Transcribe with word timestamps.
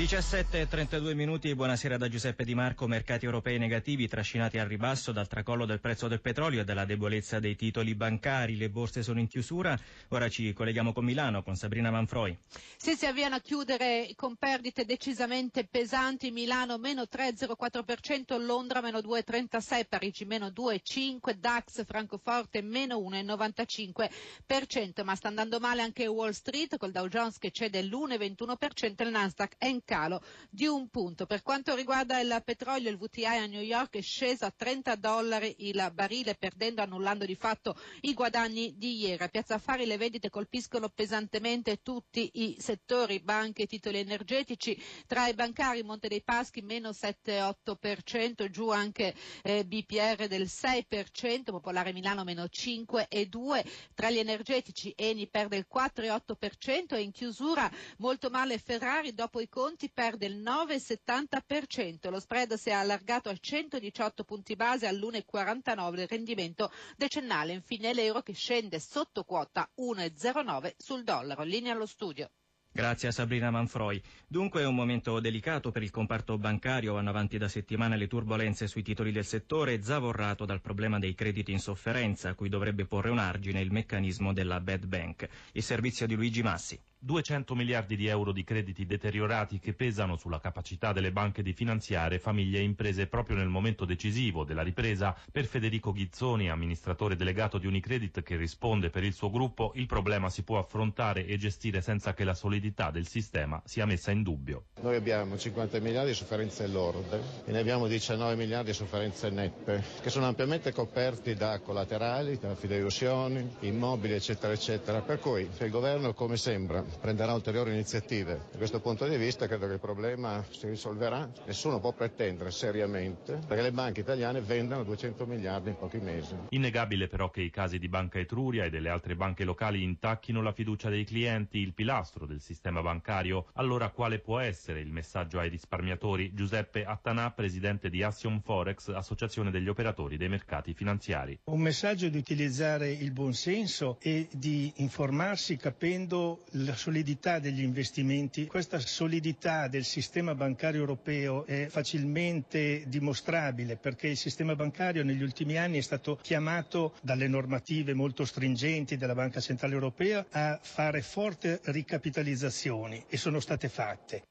17.32 0.00 1.14
minuti, 1.14 1.54
buonasera 1.54 1.98
da 1.98 2.08
Giuseppe 2.08 2.44
Di 2.44 2.54
Marco. 2.54 2.86
Mercati 2.86 3.26
europei 3.26 3.58
negativi 3.58 4.08
trascinati 4.08 4.56
al 4.58 4.66
ribasso 4.66 5.12
dal 5.12 5.28
tracollo 5.28 5.66
del 5.66 5.78
prezzo 5.78 6.08
del 6.08 6.22
petrolio 6.22 6.62
e 6.62 6.64
dalla 6.64 6.86
debolezza 6.86 7.38
dei 7.38 7.54
titoli 7.54 7.94
bancari. 7.94 8.56
Le 8.56 8.70
borse 8.70 9.02
sono 9.02 9.20
in 9.20 9.28
chiusura. 9.28 9.78
Ora 10.08 10.30
ci 10.30 10.54
colleghiamo 10.54 10.94
con 10.94 11.04
Milano, 11.04 11.42
con 11.42 11.54
Sabrina 11.54 11.90
Manfroi. 11.90 12.34
Sì, 12.78 12.94
si 12.96 13.04
avviano 13.04 13.34
a 13.34 13.40
chiudere 13.40 14.10
con 14.16 14.36
perdite 14.36 14.86
decisamente 14.86 15.66
pesanti. 15.66 16.30
Milano 16.30 16.78
meno 16.78 17.02
3,04%, 17.02 18.42
Londra 18.42 18.80
meno 18.80 19.00
2,36%, 19.00 19.84
Parigi 19.86 20.24
meno 20.24 20.46
2,5%, 20.46 21.34
DAX 21.34 21.84
Francoforte 21.84 22.62
meno 22.62 22.96
1,95%. 23.00 25.04
Ma 25.04 25.14
sta 25.14 25.28
andando 25.28 25.60
male 25.60 25.82
anche 25.82 26.06
Wall 26.06 26.30
Street 26.30 26.78
col 26.78 26.90
Dow 26.90 27.06
Jones 27.06 27.36
che 27.36 27.50
cede 27.50 27.82
l'1,21% 27.82 28.94
e 28.96 29.04
il 29.04 29.10
Nasdaq 29.10 29.56
è 29.58 29.66
calo 29.90 30.22
di 30.48 30.66
un 30.66 30.88
punto. 30.88 31.26
Per 31.26 31.42
quanto 31.42 31.74
riguarda 31.74 32.20
il 32.20 32.40
petrolio, 32.44 32.90
il 32.90 32.96
VTI 32.96 33.24
a 33.24 33.46
New 33.46 33.60
York 33.60 33.96
è 33.96 34.00
sceso 34.00 34.44
a 34.44 34.52
30 34.56 34.94
dollari 34.94 35.52
il 35.66 35.90
barile, 35.92 36.36
perdendo, 36.36 36.80
annullando 36.80 37.24
di 37.24 37.34
fatto 37.34 37.76
i 38.02 38.14
guadagni 38.14 38.76
di 38.76 39.00
ieri. 39.00 39.20
A 39.20 39.26
Piazza 39.26 39.54
Affari 39.54 39.86
le 39.86 39.96
vendite 39.96 40.30
colpiscono 40.30 40.90
pesantemente 40.90 41.82
tutti 41.82 42.30
i 42.34 42.56
settori, 42.60 43.18
banche 43.18 43.66
titoli 43.66 43.98
energetici. 43.98 44.80
Tra 45.08 45.26
i 45.26 45.34
bancari 45.34 45.82
Monte 45.82 46.06
dei 46.06 46.22
Paschi 46.22 46.62
meno 46.62 46.90
7,8%, 46.90 48.48
giù 48.48 48.70
anche 48.70 49.12
eh, 49.42 49.64
BPR 49.64 50.28
del 50.28 50.42
6%, 50.42 51.42
Popolare 51.46 51.92
Milano 51.92 52.22
meno 52.22 52.44
5,2%. 52.44 53.66
Tra 53.94 54.08
gli 54.08 54.18
energetici 54.18 54.94
Eni 54.96 55.26
perde 55.26 55.56
il 55.56 55.66
4,8% 55.68 56.94
e 56.94 57.00
in 57.00 57.10
chiusura 57.10 57.68
molto 57.96 58.30
male 58.30 58.56
Ferrari 58.58 59.14
dopo 59.14 59.40
i 59.40 59.48
conti 59.48 59.78
Conti 59.80 59.94
perde 59.94 60.26
il 60.26 60.42
9,70%, 60.42 62.10
lo 62.10 62.20
spread 62.20 62.52
si 62.52 62.68
è 62.68 62.72
allargato 62.72 63.30
a 63.30 63.34
118 63.34 64.24
punti 64.24 64.54
base 64.54 64.86
all'1,49 64.86 66.00
il 66.00 66.06
rendimento 66.06 66.70
decennale, 66.98 67.54
infine 67.54 67.94
l'euro 67.94 68.20
che 68.20 68.34
scende 68.34 68.78
sotto 68.78 69.24
quota 69.24 69.66
1,09 69.78 70.74
sul 70.76 71.02
dollaro. 71.02 71.44
Linea 71.44 71.72
allo 71.72 71.86
studio. 71.86 72.30
Grazie 72.70 73.08
a 73.08 73.12
Sabrina 73.12 73.50
Manfroi. 73.50 74.02
Dunque 74.26 74.60
è 74.60 74.66
un 74.66 74.74
momento 74.74 75.18
delicato 75.18 75.70
per 75.70 75.82
il 75.82 75.90
comparto 75.90 76.36
bancario, 76.36 76.92
vanno 76.92 77.08
avanti 77.08 77.38
da 77.38 77.48
settimane 77.48 77.96
le 77.96 78.06
turbulenze 78.06 78.66
sui 78.66 78.82
titoli 78.82 79.12
del 79.12 79.24
settore, 79.24 79.82
zavorrato 79.82 80.44
dal 80.44 80.60
problema 80.60 80.98
dei 80.98 81.14
crediti 81.14 81.52
in 81.52 81.58
sofferenza, 81.58 82.28
a 82.28 82.34
cui 82.34 82.50
dovrebbe 82.50 82.84
porre 82.84 83.08
un 83.08 83.18
argine 83.18 83.62
il 83.62 83.72
meccanismo 83.72 84.34
della 84.34 84.60
bad 84.60 84.84
bank. 84.84 85.26
Il 85.52 85.62
servizio 85.62 86.06
di 86.06 86.16
Luigi 86.16 86.42
Massi. 86.42 86.78
200 87.02 87.54
miliardi 87.54 87.96
di 87.96 88.08
euro 88.08 88.30
di 88.30 88.44
crediti 88.44 88.84
deteriorati 88.84 89.58
che 89.58 89.72
pesano 89.72 90.16
sulla 90.16 90.38
capacità 90.38 90.92
delle 90.92 91.12
banche 91.12 91.42
di 91.42 91.54
finanziare 91.54 92.18
famiglie 92.18 92.58
e 92.58 92.62
imprese 92.62 93.06
proprio 93.06 93.36
nel 93.36 93.48
momento 93.48 93.86
decisivo 93.86 94.44
della 94.44 94.60
ripresa. 94.60 95.16
Per 95.32 95.46
Federico 95.46 95.92
Ghizzoni, 95.92 96.50
amministratore 96.50 97.16
delegato 97.16 97.56
di 97.56 97.66
Unicredit 97.66 98.22
che 98.22 98.36
risponde 98.36 98.90
per 98.90 99.02
il 99.02 99.14
suo 99.14 99.30
gruppo, 99.30 99.72
il 99.76 99.86
problema 99.86 100.28
si 100.28 100.42
può 100.42 100.58
affrontare 100.58 101.24
e 101.24 101.38
gestire 101.38 101.80
senza 101.80 102.12
che 102.12 102.24
la 102.24 102.34
solidità 102.34 102.90
del 102.90 103.06
sistema 103.06 103.62
sia 103.64 103.86
messa 103.86 104.10
in 104.10 104.22
dubbio. 104.22 104.64
Noi 104.82 104.96
abbiamo 104.96 105.38
50 105.38 105.80
miliardi 105.80 106.10
di 106.10 106.16
sofferenze 106.16 106.66
lorde 106.66 107.18
e 107.46 107.50
ne 107.50 107.60
abbiamo 107.60 107.86
19 107.86 108.36
miliardi 108.36 108.72
di 108.72 108.76
sofferenze 108.76 109.30
nette 109.30 109.82
che 110.02 110.10
sono 110.10 110.26
ampiamente 110.26 110.70
coperti 110.72 111.32
da 111.32 111.60
collaterali, 111.60 112.38
da 112.38 112.54
fideiussioni, 112.54 113.56
immobili 113.60 114.12
eccetera 114.12 114.52
eccetera. 114.52 115.00
Per 115.00 115.18
cui 115.18 115.48
il 115.60 115.70
governo 115.70 116.12
come 116.12 116.36
sembra 116.36 116.89
prenderà 117.00 117.34
ulteriori 117.34 117.72
iniziative. 117.72 118.46
Da 118.50 118.58
questo 118.58 118.80
punto 118.80 119.06
di 119.06 119.16
vista 119.16 119.46
credo 119.46 119.66
che 119.66 119.74
il 119.74 119.80
problema 119.80 120.44
si 120.50 120.68
risolverà. 120.68 121.28
Nessuno 121.46 121.80
può 121.80 121.92
pretendere 121.92 122.50
seriamente 122.50 123.38
perché 123.46 123.62
le 123.62 123.72
banche 123.72 124.00
italiane 124.00 124.40
vendano 124.40 124.82
200 124.84 125.26
miliardi 125.26 125.70
in 125.70 125.76
pochi 125.76 125.98
mesi. 125.98 126.34
Innegabile 126.50 127.06
però 127.06 127.30
che 127.30 127.42
i 127.42 127.50
casi 127.50 127.78
di 127.78 127.88
Banca 127.88 128.18
Etruria 128.18 128.64
e 128.64 128.70
delle 128.70 128.88
altre 128.88 129.14
banche 129.16 129.44
locali 129.44 129.82
intacchino 129.82 130.42
la 130.42 130.52
fiducia 130.52 130.88
dei 130.88 131.04
clienti, 131.04 131.58
il 131.58 131.74
pilastro 131.74 132.26
del 132.26 132.40
sistema 132.40 132.80
bancario. 132.82 133.46
Allora 133.54 133.90
quale 133.90 134.18
può 134.18 134.38
essere 134.38 134.80
il 134.80 134.90
messaggio 134.90 135.38
ai 135.38 135.48
risparmiatori? 135.48 136.32
Giuseppe 136.34 136.84
Attanà, 136.84 137.30
presidente 137.30 137.90
di 137.90 138.02
Assion 138.02 138.40
Forex, 138.42 138.88
associazione 138.88 139.50
degli 139.50 139.68
operatori 139.68 140.16
dei 140.16 140.28
mercati 140.28 140.74
finanziari. 140.74 141.38
Un 141.44 141.60
messaggio 141.60 142.08
di 142.08 142.18
utilizzare 142.18 142.90
il 142.90 143.10
buonsenso 143.12 143.98
e 144.00 144.28
di 144.32 144.72
informarsi 144.76 145.56
capendo 145.56 146.44
la 146.52 146.74
solidità 146.80 147.38
degli 147.38 147.60
investimenti. 147.62 148.46
Questa 148.46 148.78
solidità 148.78 149.68
del 149.68 149.84
sistema 149.84 150.34
bancario 150.34 150.80
europeo 150.80 151.44
è 151.44 151.66
facilmente 151.68 152.84
dimostrabile 152.86 153.76
perché 153.76 154.08
il 154.08 154.16
sistema 154.16 154.56
bancario 154.56 155.04
negli 155.04 155.22
ultimi 155.22 155.58
anni 155.58 155.76
è 155.76 155.82
stato 155.82 156.18
chiamato 156.22 156.94
dalle 157.02 157.28
normative 157.28 157.92
molto 157.92 158.24
stringenti 158.24 158.96
della 158.96 159.14
Banca 159.14 159.40
Centrale 159.40 159.74
Europea 159.74 160.24
a 160.30 160.58
fare 160.62 161.02
forti 161.02 161.54
ricapitalizzazioni 161.64 163.04
e 163.08 163.16
sono 163.18 163.40
state 163.40 163.68
fatte. 163.68 164.22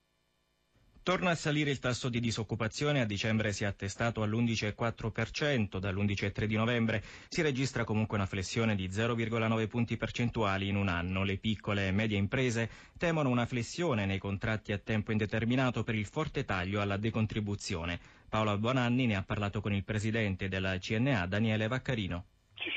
Torna 1.09 1.31
a 1.31 1.35
salire 1.35 1.71
il 1.71 1.79
tasso 1.79 2.07
di 2.07 2.19
disoccupazione, 2.19 3.01
a 3.01 3.05
dicembre 3.05 3.51
si 3.51 3.63
è 3.63 3.65
attestato 3.65 4.21
all'11,4%, 4.21 5.79
dall'11,3 5.79 6.43
di 6.43 6.55
novembre 6.55 7.03
si 7.29 7.41
registra 7.41 7.83
comunque 7.83 8.15
una 8.15 8.27
flessione 8.27 8.75
di 8.75 8.87
0,9 8.89 9.67
punti 9.67 9.97
percentuali 9.97 10.67
in 10.67 10.75
un 10.75 10.87
anno. 10.87 11.23
Le 11.23 11.37
piccole 11.37 11.87
e 11.87 11.91
medie 11.91 12.19
imprese 12.19 12.69
temono 12.95 13.29
una 13.29 13.47
flessione 13.47 14.05
nei 14.05 14.19
contratti 14.19 14.71
a 14.71 14.77
tempo 14.77 15.11
indeterminato 15.11 15.83
per 15.83 15.95
il 15.95 16.05
forte 16.05 16.45
taglio 16.45 16.79
alla 16.79 16.97
decontribuzione. 16.97 17.99
Paola 18.29 18.55
Buonanni 18.55 19.07
ne 19.07 19.15
ha 19.15 19.23
parlato 19.23 19.61
con 19.61 19.73
il 19.73 19.83
presidente 19.83 20.47
della 20.47 20.77
CNA, 20.77 21.25
Daniele 21.25 21.67
Vaccarino 21.67 22.25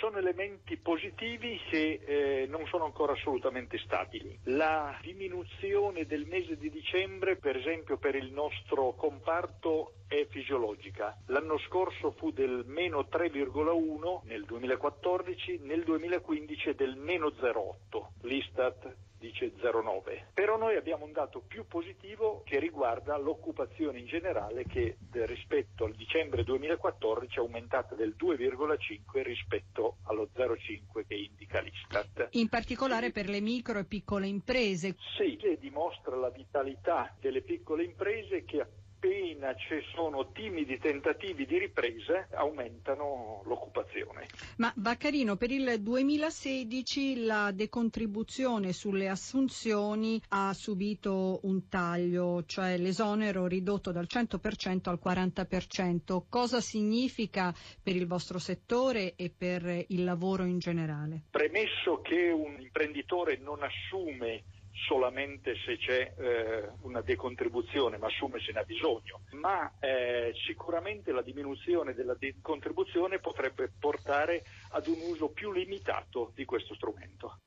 sono 0.03 0.19
elementi 0.19 0.77
positivi 0.79 1.61
che 1.71 2.01
eh, 2.05 2.47
non 2.49 2.67
sono 2.67 2.87
ancora 2.87 3.13
assolutamente 3.13 3.79
stabili. 3.79 4.37
La 4.47 4.99
diminuzione 5.01 6.07
del 6.07 6.27
mese 6.27 6.57
di 6.57 6.71
dicembre, 6.71 7.37
per 7.37 7.57
esempio 7.57 7.99
per 7.99 8.17
il 8.17 8.33
nostro 8.33 8.95
comparto, 8.95 9.93
è 10.09 10.27
fisiologica. 10.29 11.17
L'anno 11.27 11.57
scorso 11.59 12.11
fu 12.11 12.33
del 12.33 12.65
meno 12.67 13.07
3,1 13.09 14.23
nel 14.25 14.45
2014, 14.45 15.61
nel 15.62 15.85
2015 15.85 16.71
è 16.71 16.75
del 16.75 16.97
meno 16.97 17.29
0,8. 17.29 18.27
L'Istat 18.27 18.97
dice 19.23 19.53
0,9. 19.55 20.25
Però 20.35 20.57
noi 20.57 20.77
abbiamo 20.77 21.05
un 21.05 21.12
dato 21.12 21.43
più 21.47 21.65
positivo 21.67 22.43
che 22.45 22.59
riguarda 22.59 23.17
l'occupazione 23.17 24.01
in 24.01 24.07
generale 24.07 24.65
che 24.65 24.97
rispetto 25.12 25.81
al 25.81 25.81
dicembre 26.12 26.45
2014 26.45 27.37
è 27.37 27.41
aumentata 27.41 27.95
del 27.95 28.15
2,5 28.21 29.23
rispetto 29.23 29.97
allo 30.05 30.28
0,5 30.37 31.06
che 31.06 31.15
indica 31.15 31.61
l'Istat. 31.61 32.28
In 32.33 32.50
particolare 32.50 33.11
per 33.11 33.31
le 33.31 33.41
micro 33.41 33.78
e 33.78 33.84
piccole 33.84 34.27
imprese. 34.27 34.97
Sì, 35.17 35.39
dimostra 35.59 36.17
la 36.17 36.28
vitalità 36.28 37.15
delle 37.19 37.41
piccole 37.41 37.84
imprese 37.84 38.45
che 38.45 38.61
appena 39.03 39.53
ci 39.57 39.83
sono 39.93 40.31
timidi 40.31 40.79
tentativi 40.79 41.45
di 41.45 41.59
ripresa 41.59 42.29
aumentano 42.31 43.43
l'occupazione. 43.47 44.29
Ma 44.59 44.73
Baccarino, 44.77 45.37
per 45.37 45.51
il 45.51 45.83
2016 45.83 47.25
la 47.25 47.51
decontribuzione 47.51 48.73
sulle 48.73 49.09
assunzioni 49.09 50.23
ha 50.29 50.53
subito 50.55 51.41
un 51.43 51.69
taglio, 51.69 52.45
cioè 52.47 52.79
l'esonero 52.79 53.49
ridotto 53.49 53.91
dal 53.91 54.07
100% 54.09 54.89
al 54.89 55.01
40%. 55.05 56.23
Cosa 56.29 56.61
significa 56.61 57.53
per 57.83 57.97
il 57.97 58.07
vostro 58.07 58.39
settore 58.39 59.17
e 59.17 59.33
per 59.37 59.85
il 59.89 60.05
lavoro 60.05 60.45
in 60.45 60.61
generale? 60.61 61.23
Premesso 61.31 62.01
che 62.03 62.31
un 62.31 62.61
imprenditore 62.61 63.37
non 63.38 63.62
assume 63.65 64.44
solamente 64.73 65.55
se 65.65 65.77
c'è 65.77 66.15
eh, 66.17 66.71
una 66.83 67.01
decontribuzione, 67.01 67.99
ma 67.99 68.07
assume 68.07 68.41
se 68.41 68.53
ne 68.53 68.61
ha 68.61 68.65
bisogno. 68.65 69.23
Ma 69.33 69.73
eh, 69.79 70.33
sicuramente 70.47 71.13
la 71.13 71.23
diminuzione 71.23 71.95
della 71.95 72.15
decontribuzione 72.15 73.19
potrebbe 73.19 73.71
portare 73.79 74.45
ad 74.71 74.87
un 74.87 75.01
uso 75.03 75.31
più 75.31 75.53
limitato 75.53 76.33
di 76.35 76.45
questo 76.45 76.75
strumento. 76.75 77.39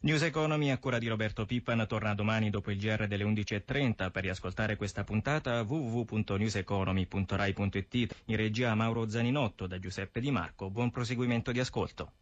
News 0.00 0.22
Economy 0.22 0.70
a 0.70 0.78
cura 0.78 0.98
di 0.98 1.08
Roberto 1.08 1.44
Pippan 1.44 1.84
torna 1.88 2.14
domani 2.14 2.50
dopo 2.50 2.70
il 2.70 2.78
GR 2.78 3.08
delle 3.08 3.24
11.30 3.24 4.12
per 4.12 4.22
riascoltare 4.22 4.76
questa 4.76 5.02
puntata 5.02 5.62
www.newseconomy.rai.it 5.62 8.14
in 8.26 8.36
regia 8.36 8.76
Mauro 8.76 9.08
Zaninotto 9.08 9.66
da 9.66 9.80
Giuseppe 9.80 10.20
Di 10.20 10.30
Marco. 10.30 10.70
Buon 10.70 10.92
proseguimento 10.92 11.50
di 11.50 11.58
ascolto. 11.58 12.12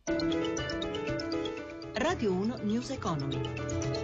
Radio 1.93 2.33
1 2.33 2.61
News 2.63 2.89
Economy. 2.91 3.96